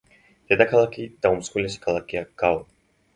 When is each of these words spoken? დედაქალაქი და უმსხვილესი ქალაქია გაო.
დედაქალაქი 0.53 1.05
და 1.25 1.31
უმსხვილესი 1.35 1.83
ქალაქია 1.83 2.25
გაო. 2.45 2.57